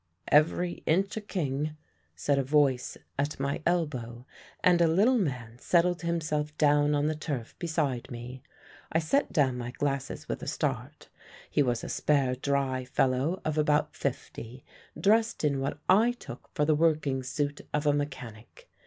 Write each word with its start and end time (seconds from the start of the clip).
"Every 0.29 0.81
inch 0.87 1.15
a 1.15 1.21
king," 1.21 1.77
said 2.15 2.39
a 2.39 2.43
voice 2.43 2.97
at 3.19 3.39
my 3.39 3.61
elbow, 3.67 4.25
and 4.63 4.81
a 4.81 4.87
little 4.87 5.19
man 5.19 5.59
settled 5.59 6.01
himself 6.01 6.57
down 6.57 6.95
on 6.95 7.05
the 7.05 7.13
turf 7.13 7.53
beside 7.59 8.09
me. 8.09 8.41
I 8.91 8.97
set 8.97 9.31
down 9.31 9.59
my 9.59 9.69
glasses 9.69 10.27
with 10.27 10.41
a 10.41 10.47
start. 10.47 11.09
He 11.51 11.61
was 11.61 11.83
a 11.83 11.87
spare 11.87 12.33
dry 12.33 12.83
fellow 12.83 13.43
of 13.45 13.59
about 13.59 13.95
fifty, 13.95 14.65
dressed 14.99 15.43
in 15.43 15.59
what 15.59 15.77
I 15.87 16.13
took 16.13 16.49
for 16.55 16.65
the 16.65 16.73
working 16.73 17.21
suit 17.21 17.61
of 17.71 17.85
a 17.85 17.93
mechanic. 17.93 18.71